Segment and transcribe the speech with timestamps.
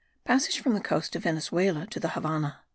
[0.25, 2.57] PASSAGE FROM THE COAST OF VENEZUELA TO THE HAVANNAH.